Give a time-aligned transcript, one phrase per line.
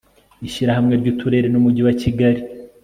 [0.47, 2.41] ishyirahamwe ry'uturere n'umujyi wa kigali